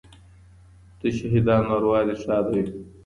[0.99, 2.65] د شهیدانو اروا دې شاده وي.